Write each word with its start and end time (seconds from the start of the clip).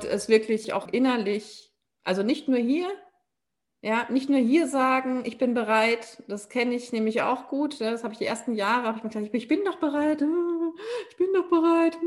und 0.00 0.10
es 0.10 0.28
wirklich 0.28 0.72
auch 0.72 0.88
innerlich, 0.88 1.72
also 2.04 2.22
nicht 2.22 2.48
nur 2.48 2.58
hier, 2.58 2.90
ja, 3.82 4.06
nicht 4.10 4.28
nur 4.28 4.38
hier 4.38 4.66
sagen, 4.66 5.24
ich 5.24 5.38
bin 5.38 5.54
bereit, 5.54 6.22
das 6.28 6.48
kenne 6.48 6.74
ich 6.74 6.92
nämlich 6.92 7.22
auch 7.22 7.48
gut. 7.48 7.80
Das 7.80 8.04
habe 8.04 8.12
ich 8.12 8.18
die 8.18 8.26
ersten 8.26 8.54
Jahre, 8.54 8.86
habe 8.86 8.98
ich 8.98 9.04
mir 9.04 9.10
gesagt, 9.10 9.34
ich 9.34 9.48
bin 9.48 9.64
doch 9.64 9.76
bereit, 9.76 10.22
ich 11.10 11.16
bin 11.16 11.32
doch 11.32 11.48
bereit. 11.48 11.98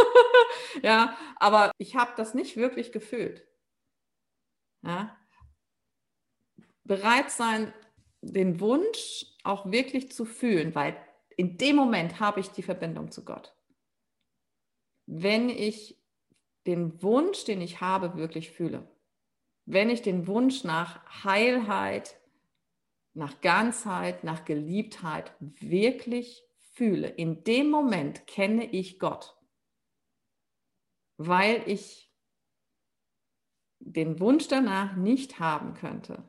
ja, 0.82 1.16
aber 1.36 1.72
ich 1.78 1.94
habe 1.96 2.12
das 2.16 2.34
nicht 2.34 2.56
wirklich 2.56 2.90
gefühlt. 2.90 3.46
Ja. 4.82 5.16
Bereit 6.84 7.30
sein, 7.30 7.72
den 8.20 8.60
Wunsch 8.60 9.26
auch 9.44 9.70
wirklich 9.70 10.10
zu 10.10 10.24
fühlen, 10.24 10.74
weil 10.74 10.96
in 11.36 11.58
dem 11.58 11.76
Moment 11.76 12.18
habe 12.18 12.40
ich 12.40 12.48
die 12.50 12.62
Verbindung 12.62 13.12
zu 13.12 13.24
Gott. 13.24 13.54
Wenn 15.06 15.48
ich 15.48 15.97
den 16.68 17.02
Wunsch, 17.02 17.44
den 17.44 17.60
ich 17.60 17.80
habe, 17.80 18.16
wirklich 18.16 18.52
fühle 18.52 18.86
wenn 19.70 19.90
ich 19.90 20.00
den 20.00 20.26
Wunsch 20.26 20.64
nach 20.64 21.24
Heilheit, 21.24 22.18
nach 23.12 23.42
Ganzheit, 23.42 24.24
nach 24.24 24.46
Geliebtheit 24.46 25.34
wirklich 25.40 26.42
fühle, 26.72 27.08
in 27.08 27.44
dem 27.44 27.68
Moment 27.68 28.26
kenne 28.26 28.64
ich 28.64 28.98
Gott, 28.98 29.36
weil 31.18 31.62
ich 31.66 32.10
den 33.78 34.20
Wunsch 34.20 34.48
danach 34.48 34.96
nicht 34.96 35.38
haben 35.38 35.74
könnte, 35.74 36.24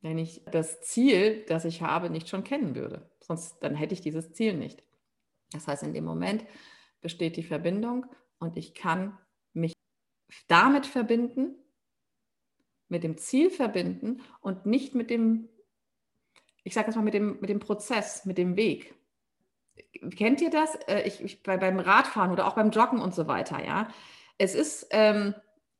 wenn 0.00 0.18
ich 0.18 0.44
das 0.46 0.80
Ziel, 0.80 1.44
das 1.46 1.64
ich 1.64 1.82
habe, 1.82 2.10
nicht 2.10 2.28
schon 2.28 2.42
kennen 2.42 2.74
würde. 2.74 3.08
Sonst 3.20 3.60
dann 3.60 3.76
hätte 3.76 3.94
ich 3.94 4.00
dieses 4.00 4.32
Ziel 4.32 4.54
nicht. 4.54 4.82
Das 5.52 5.68
heißt, 5.68 5.84
in 5.84 5.94
dem 5.94 6.04
Moment 6.04 6.44
besteht 7.00 7.36
die 7.36 7.44
Verbindung 7.44 8.06
und 8.38 8.56
ich 8.56 8.74
kann 8.74 9.18
mich 9.52 9.72
damit 10.48 10.86
verbinden, 10.86 11.54
mit 12.88 13.02
dem 13.02 13.16
Ziel 13.16 13.50
verbinden 13.50 14.22
und 14.40 14.66
nicht 14.66 14.94
mit 14.94 15.10
dem, 15.10 15.48
ich 16.62 16.74
sage 16.74 16.88
jetzt 16.88 16.96
mal, 16.96 17.02
mit 17.02 17.14
dem, 17.14 17.40
mit 17.40 17.50
dem 17.50 17.60
Prozess, 17.60 18.24
mit 18.24 18.38
dem 18.38 18.56
Weg. 18.56 18.94
Kennt 20.16 20.40
ihr 20.40 20.50
das? 20.50 20.74
Äh, 20.86 21.02
ich, 21.02 21.22
ich, 21.22 21.42
bei, 21.42 21.56
beim 21.56 21.80
Radfahren 21.80 22.30
oder 22.30 22.46
auch 22.46 22.54
beim 22.54 22.70
Joggen 22.70 23.00
und 23.00 23.14
so 23.14 23.26
weiter, 23.26 23.64
ja. 23.64 23.88
Es 24.38 24.54
ist, 24.54 24.86
ähm, 24.90 25.34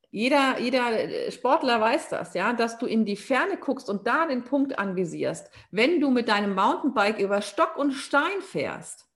jeder, 0.09 0.59
jeder 0.59 1.31
Sportler 1.31 1.79
weiß 1.79 2.09
das, 2.09 2.33
ja, 2.33 2.53
dass 2.53 2.77
du 2.77 2.85
in 2.85 3.05
die 3.05 3.17
Ferne 3.17 3.57
guckst 3.57 3.89
und 3.89 4.07
da 4.07 4.25
den 4.25 4.43
Punkt 4.43 4.79
anvisierst, 4.79 5.51
wenn 5.71 5.99
du 5.99 6.09
mit 6.09 6.29
deinem 6.29 6.55
Mountainbike 6.55 7.19
über 7.19 7.41
Stock 7.41 7.77
und 7.77 7.91
Stein 7.91 8.41
fährst. 8.41 9.07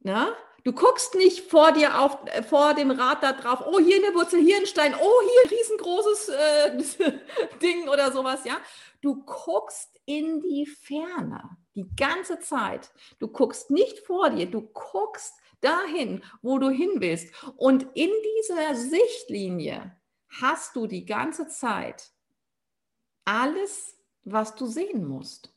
Na? 0.00 0.34
Du 0.64 0.72
guckst 0.72 1.16
nicht 1.16 1.50
vor 1.50 1.72
dir 1.72 2.00
auf, 2.00 2.18
äh, 2.26 2.42
vor 2.42 2.74
dem 2.74 2.90
Rad 2.90 3.22
da 3.22 3.32
drauf, 3.32 3.64
oh, 3.66 3.80
hier 3.80 3.96
eine 3.96 4.14
Wurzel, 4.14 4.40
hier 4.40 4.58
ein 4.58 4.66
Stein, 4.66 4.94
oh, 4.94 5.20
hier 5.22 5.42
ein 5.44 5.58
riesengroßes 5.58 6.28
äh, 6.28 7.18
Ding 7.62 7.88
oder 7.88 8.12
sowas, 8.12 8.44
ja. 8.44 8.58
Du 9.00 9.24
guckst 9.24 9.90
in 10.04 10.40
die 10.40 10.66
Ferne 10.66 11.56
die 11.74 11.88
ganze 11.96 12.38
Zeit. 12.40 12.90
Du 13.18 13.28
guckst 13.28 13.70
nicht 13.70 14.00
vor 14.00 14.30
dir, 14.30 14.46
du 14.46 14.62
guckst 14.62 15.34
dahin, 15.60 16.22
wo 16.42 16.58
du 16.58 16.70
hin 16.70 16.90
willst. 16.98 17.32
Und 17.56 17.86
in 17.94 18.10
dieser 18.38 18.74
Sichtlinie 18.74 19.96
hast 20.40 20.76
du 20.76 20.86
die 20.86 21.04
ganze 21.04 21.48
Zeit 21.48 22.12
alles, 23.24 23.96
was 24.24 24.54
du 24.54 24.66
sehen 24.66 25.06
musst. 25.06 25.54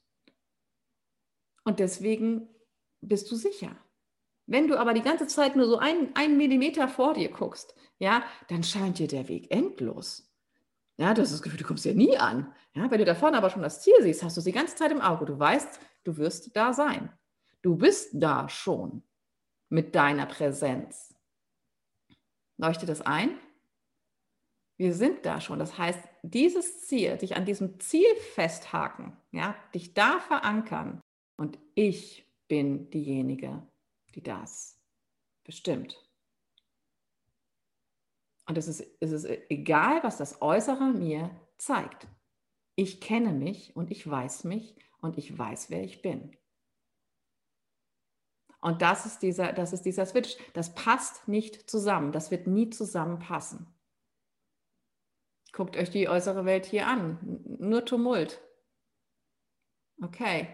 Und 1.63 1.79
deswegen 1.79 2.47
bist 3.01 3.29
du 3.31 3.35
sicher. 3.35 3.75
Wenn 4.47 4.67
du 4.67 4.77
aber 4.79 4.93
die 4.93 5.01
ganze 5.01 5.27
Zeit 5.27 5.55
nur 5.55 5.65
so 5.65 5.77
einen, 5.77 6.15
einen 6.15 6.37
Millimeter 6.37 6.87
vor 6.87 7.13
dir 7.13 7.29
guckst, 7.29 7.75
ja, 7.97 8.23
dann 8.49 8.63
scheint 8.63 8.99
dir 8.99 9.07
der 9.07 9.27
Weg 9.27 9.51
endlos. 9.51 10.31
Ja, 10.97 11.13
das 11.13 11.27
ist 11.27 11.33
das 11.33 11.41
Gefühl, 11.41 11.59
du 11.59 11.65
kommst 11.65 11.85
ja 11.85 11.93
nie 11.93 12.17
an. 12.17 12.53
Ja, 12.73 12.89
wenn 12.89 12.99
du 12.99 13.05
da 13.05 13.15
vorne 13.15 13.37
aber 13.37 13.49
schon 13.49 13.63
das 13.63 13.81
Ziel 13.81 13.95
siehst, 14.01 14.23
hast 14.23 14.37
du 14.37 14.39
es 14.39 14.45
die 14.45 14.51
ganze 14.51 14.75
Zeit 14.75 14.91
im 14.91 15.01
Auge. 15.01 15.25
Du 15.25 15.37
weißt, 15.37 15.79
du 16.03 16.17
wirst 16.17 16.55
da 16.55 16.73
sein. 16.73 17.11
Du 17.61 17.75
bist 17.75 18.11
da 18.13 18.47
schon 18.47 19.03
mit 19.69 19.95
deiner 19.95 20.25
Präsenz. 20.25 21.15
Leuchtet 22.57 22.89
das 22.89 23.01
ein? 23.01 23.37
Wir 24.77 24.93
sind 24.93 25.25
da 25.25 25.41
schon. 25.41 25.59
Das 25.59 25.77
heißt, 25.77 25.99
dieses 26.21 26.85
Ziel, 26.87 27.17
dich 27.17 27.35
an 27.35 27.45
diesem 27.45 27.79
Ziel 27.79 28.07
festhaken, 28.33 29.17
ja, 29.31 29.55
dich 29.73 29.93
da 29.93 30.19
verankern 30.19 31.01
und 31.37 31.57
ich 31.75 32.25
bin 32.47 32.89
diejenige, 32.89 33.63
die 34.15 34.23
das 34.23 34.79
bestimmt. 35.43 36.01
Und 38.47 38.57
es 38.57 38.67
ist, 38.67 38.83
es 38.99 39.11
ist 39.11 39.25
egal, 39.49 40.03
was 40.03 40.17
das 40.17 40.41
Äußere 40.41 40.91
mir 40.91 41.29
zeigt. 41.57 42.07
Ich 42.75 43.01
kenne 43.01 43.33
mich 43.33 43.75
und 43.75 43.91
ich 43.91 44.09
weiß 44.09 44.43
mich 44.43 44.75
und 44.99 45.17
ich 45.17 45.37
weiß, 45.37 45.69
wer 45.69 45.83
ich 45.83 46.01
bin. 46.01 46.35
Und 48.61 48.81
das 48.81 49.05
ist 49.05 49.19
dieser, 49.19 49.53
das 49.53 49.73
ist 49.73 49.83
dieser 49.83 50.05
Switch. 50.05 50.37
Das 50.53 50.73
passt 50.73 51.27
nicht 51.27 51.69
zusammen. 51.69 52.11
Das 52.11 52.31
wird 52.31 52.47
nie 52.47 52.69
zusammenpassen. 52.69 53.67
Guckt 55.51 55.77
euch 55.77 55.89
die 55.89 56.09
äußere 56.09 56.45
Welt 56.45 56.65
hier 56.65 56.87
an. 56.87 57.19
Nur 57.59 57.85
Tumult. 57.85 58.41
Okay. 60.01 60.47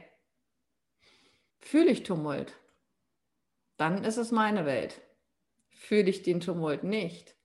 Fühle 1.59 1.91
ich 1.91 2.03
Tumult? 2.03 2.53
Dann 3.81 4.03
ist 4.03 4.18
es 4.18 4.31
meine 4.31 4.68
Welt. 4.68 5.02
Fühle 5.72 6.12
ich 6.12 6.22
den 6.22 6.40
Tumult 6.40 6.84
nicht, 6.84 7.36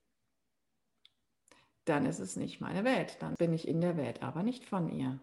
dann 1.87 2.05
ist 2.05 2.19
es 2.19 2.37
nicht 2.37 2.61
meine 2.61 2.85
Welt. 2.85 3.17
Dann 3.21 3.37
bin 3.37 3.55
ich 3.55 3.67
in 3.67 3.81
der 3.81 3.97
Welt, 3.97 4.23
aber 4.23 4.43
nicht 4.43 4.67
von 4.67 4.91
ihr. 4.91 5.19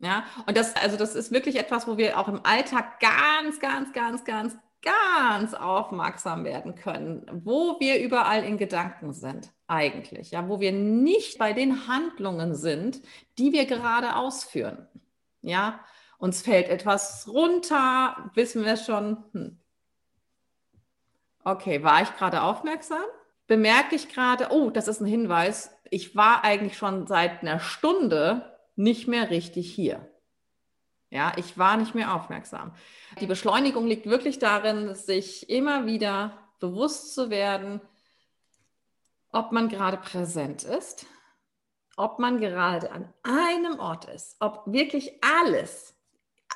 Ja, 0.00 0.24
und 0.46 0.56
das, 0.56 0.74
also 0.76 0.96
das 0.96 1.14
ist 1.14 1.32
wirklich 1.32 1.56
etwas, 1.56 1.86
wo 1.86 1.98
wir 1.98 2.18
auch 2.18 2.28
im 2.28 2.40
Alltag 2.46 2.98
ganz, 2.98 3.60
ganz, 3.60 3.92
ganz, 3.92 4.24
ganz, 4.24 4.56
ganz 4.80 5.52
aufmerksam 5.52 6.44
werden 6.44 6.74
können, 6.74 7.26
wo 7.44 7.78
wir 7.78 8.00
überall 8.00 8.44
in 8.44 8.56
Gedanken 8.56 9.12
sind, 9.12 9.52
eigentlich, 9.66 10.30
ja, 10.30 10.48
wo 10.48 10.60
wir 10.60 10.72
nicht 10.72 11.36
bei 11.36 11.52
den 11.52 11.88
Handlungen 11.88 12.54
sind, 12.54 13.02
die 13.36 13.52
wir 13.52 13.66
gerade 13.66 14.16
ausführen. 14.16 14.88
Ja, 15.42 15.80
uns 16.18 16.42
fällt 16.42 16.68
etwas 16.68 17.28
runter, 17.28 18.30
wissen 18.34 18.64
wir 18.64 18.76
schon, 18.76 19.24
hm. 19.32 19.58
okay, 21.44 21.82
war 21.82 22.02
ich 22.02 22.14
gerade 22.16 22.42
aufmerksam? 22.42 23.04
Bemerke 23.46 23.94
ich 23.94 24.08
gerade, 24.08 24.48
oh, 24.50 24.70
das 24.70 24.88
ist 24.88 25.00
ein 25.00 25.06
Hinweis, 25.06 25.70
ich 25.90 26.14
war 26.14 26.44
eigentlich 26.44 26.76
schon 26.76 27.06
seit 27.06 27.40
einer 27.40 27.60
Stunde 27.60 28.58
nicht 28.76 29.08
mehr 29.08 29.30
richtig 29.30 29.72
hier. 29.72 30.06
Ja, 31.10 31.32
ich 31.36 31.56
war 31.56 31.78
nicht 31.78 31.94
mehr 31.94 32.14
aufmerksam. 32.14 32.74
Die 33.20 33.26
Beschleunigung 33.26 33.86
liegt 33.86 34.06
wirklich 34.06 34.38
darin, 34.38 34.94
sich 34.94 35.48
immer 35.48 35.86
wieder 35.86 36.36
bewusst 36.60 37.14
zu 37.14 37.30
werden, 37.30 37.80
ob 39.32 39.52
man 39.52 39.70
gerade 39.70 39.96
präsent 39.96 40.64
ist, 40.64 41.06
ob 41.96 42.18
man 42.18 42.40
gerade 42.40 42.92
an 42.92 43.12
einem 43.22 43.78
Ort 43.78 44.04
ist, 44.06 44.36
ob 44.40 44.64
wirklich 44.66 45.22
alles 45.24 45.97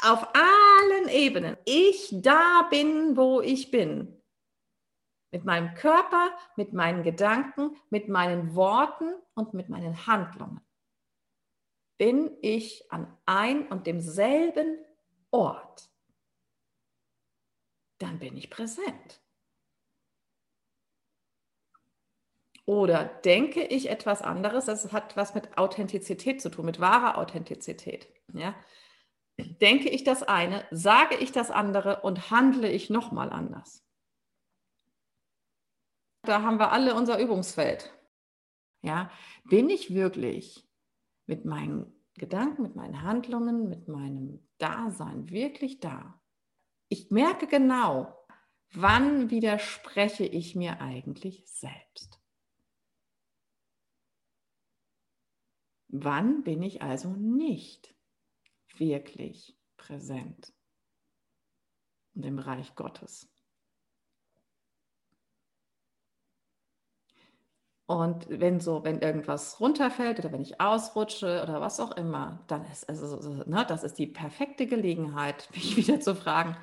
auf 0.03 0.29
allen 0.35 1.09
Ebenen 1.09 1.57
ich 1.65 2.09
da 2.13 2.63
bin, 2.71 3.17
wo 3.17 3.41
ich 3.41 3.71
bin. 3.71 4.21
Mit 5.31 5.45
meinem 5.45 5.75
Körper, 5.75 6.37
mit 6.57 6.73
meinen 6.73 7.03
Gedanken, 7.03 7.77
mit 7.89 8.09
meinen 8.09 8.55
Worten 8.55 9.15
und 9.35 9.55
mit 9.55 9.69
meinen 9.69 10.07
Handlungen. 10.07 10.61
Bin 11.99 12.37
ich 12.43 12.91
an 12.91 13.17
ein 13.27 13.69
und 13.69 13.87
demselben 13.87 14.79
Ort, 15.31 15.89
dann 17.99 18.19
bin 18.19 18.37
ich 18.37 18.51
präsent. 18.51 19.23
Oder 22.65 23.05
denke 23.05 23.65
ich 23.65 23.89
etwas 23.89 24.23
anderes? 24.23 24.67
Das 24.67 24.93
hat 24.93 25.17
was 25.17 25.35
mit 25.35 25.57
Authentizität 25.59 26.41
zu 26.41 26.51
tun, 26.51 26.67
mit 26.67 26.81
wahrer 26.81 27.19
Authentizität. 27.19 28.09
Ja? 28.35 28.55
Denke 29.39 29.89
ich 29.89 30.05
das 30.05 30.23
eine, 30.23 30.65
sage 30.71 31.17
ich 31.17 31.33
das 31.33 31.51
andere 31.51 32.03
und 32.03 32.31
handle 32.31 32.71
ich 32.71 32.91
nochmal 32.91 33.31
anders. 33.31 33.85
Da 36.25 36.43
haben 36.43 36.59
wir 36.59 36.73
alle 36.73 36.95
unser 36.95 37.19
Übungsfeld. 37.19 37.93
Ja, 38.83 39.11
bin 39.45 39.71
ich 39.71 39.95
wirklich 39.95 40.69
mit 41.27 41.45
meinen 41.45 41.93
Gedanken, 42.15 42.63
mit 42.63 42.77
meinen 42.77 43.03
Handlungen, 43.03 43.69
mit 43.69 43.89
meinem 43.89 44.47
Dasein 44.59 45.31
wirklich 45.31 45.81
da? 45.81 46.21
Ich 46.89 47.11
merke 47.11 47.47
genau, 47.47 48.15
wann 48.75 49.31
widerspreche 49.31 50.25
ich 50.25 50.55
mir 50.55 50.81
eigentlich 50.81 51.45
selbst? 51.47 52.21
Wann 55.89 56.43
bin 56.43 56.63
ich 56.63 56.83
also 56.83 57.11
nicht 57.11 57.95
wirklich 58.83 59.57
präsent 59.77 60.53
und 62.15 62.25
im 62.25 62.39
Reich 62.39 62.75
Gottes. 62.75 63.29
Und 67.87 68.27
wenn 68.29 68.59
so, 68.59 68.85
wenn 68.85 69.01
irgendwas 69.01 69.61
runterfällt 69.61 70.19
oder 70.19 70.33
wenn 70.33 70.41
ich 70.41 70.61
ausrutsche 70.61 71.43
oder 71.43 71.61
was 71.61 71.79
auch 71.79 71.93
immer, 71.93 72.43
dann 72.47 72.65
ist 72.65 72.89
also, 72.89 73.45
ne, 73.45 73.65
das 73.69 73.85
ist 73.85 73.99
die 73.99 74.07
perfekte 74.07 74.67
Gelegenheit, 74.67 75.49
mich 75.55 75.77
wieder 75.77 76.01
zu 76.01 76.15
fragen, 76.15 76.57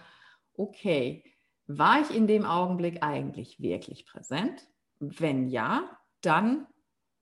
okay, 0.54 1.24
war 1.68 2.01
ich 2.01 2.16
in 2.16 2.25
dem 2.25 2.45
Augenblick 2.45 3.04
eigentlich 3.04 3.62
wirklich 3.62 4.06
präsent? 4.06 4.68
Wenn 5.00 5.48
ja, 5.48 5.98
dann 6.21 6.68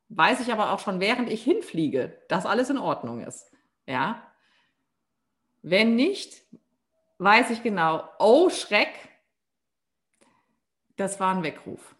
weiß 0.09 0.39
ich 0.39 0.53
aber 0.53 0.71
auch 0.71 0.79
schon, 0.79 0.99
während 0.99 1.29
ich 1.29 1.43
hinfliege, 1.43 2.17
dass 2.29 2.45
alles 2.45 2.69
in 2.69 2.77
Ordnung 2.77 3.21
ist. 3.21 3.51
Ja. 3.85 4.23
Wenn 5.61 5.95
nicht, 5.95 6.45
weiß 7.17 7.49
ich 7.51 7.63
genau, 7.63 8.07
oh 8.19 8.49
Schreck, 8.49 8.93
das 10.95 11.19
war 11.19 11.35
ein 11.35 11.43
Weckruf. 11.43 11.95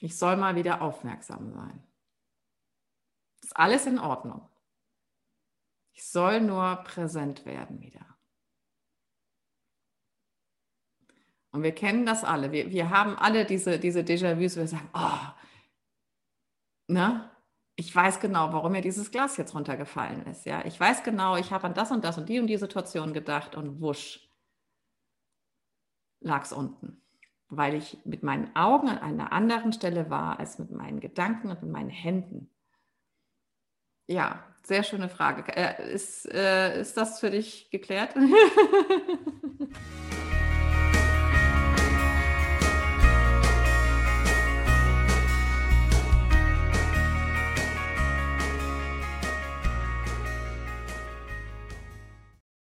Ich 0.00 0.16
soll 0.16 0.36
mal 0.36 0.56
wieder 0.56 0.82
aufmerksam 0.82 1.52
sein. 1.52 1.82
Ist 3.42 3.56
alles 3.56 3.86
in 3.86 3.98
Ordnung. 3.98 4.48
Ich 5.92 6.08
soll 6.08 6.40
nur 6.40 6.76
präsent 6.84 7.44
werden 7.44 7.80
wieder. 7.80 8.06
Und 11.52 11.62
wir 11.62 11.74
kennen 11.74 12.06
das 12.06 12.24
alle. 12.24 12.50
Wir, 12.50 12.70
wir 12.70 12.90
haben 12.90 13.16
alle 13.16 13.44
diese, 13.44 13.78
diese 13.78 14.00
Déjà-vus, 14.00 14.56
wo 14.56 14.60
wir 14.60 14.68
sagen, 14.68 14.88
oh, 14.94 15.28
ne? 16.88 17.30
Ich 17.76 17.94
weiß 17.94 18.20
genau, 18.20 18.52
warum 18.52 18.72
mir 18.72 18.82
dieses 18.82 19.10
Glas 19.10 19.36
jetzt 19.36 19.54
runtergefallen 19.54 20.26
ist. 20.26 20.44
Ja, 20.44 20.64
ich 20.64 20.78
weiß 20.78 21.02
genau, 21.02 21.36
ich 21.36 21.52
habe 21.52 21.64
an 21.64 21.74
das 21.74 21.90
und 21.90 22.04
das 22.04 22.18
und 22.18 22.28
die 22.28 22.38
und 22.38 22.46
die 22.46 22.58
Situation 22.58 23.12
gedacht 23.12 23.54
und 23.54 23.80
wusch 23.80 24.28
lag 26.20 26.44
es 26.44 26.52
unten, 26.52 27.00
weil 27.48 27.74
ich 27.74 27.98
mit 28.04 28.22
meinen 28.22 28.54
Augen 28.54 28.88
an 28.88 28.98
einer 28.98 29.32
anderen 29.32 29.72
Stelle 29.72 30.10
war 30.10 30.38
als 30.38 30.58
mit 30.58 30.70
meinen 30.70 31.00
Gedanken 31.00 31.50
und 31.50 31.62
mit 31.62 31.72
meinen 31.72 31.90
Händen. 31.90 32.48
Ja, 34.06 34.44
sehr 34.62 34.82
schöne 34.82 35.08
Frage. 35.08 35.44
Äh, 35.56 35.92
ist, 35.92 36.26
äh, 36.32 36.80
ist 36.80 36.96
das 36.96 37.20
für 37.20 37.30
dich 37.30 37.70
geklärt? 37.70 38.14